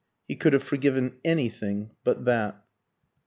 He 0.27 0.35
could 0.35 0.53
have 0.53 0.63
forgiven 0.63 1.17
anything 1.23 1.91
but 2.03 2.25
that. 2.25 2.65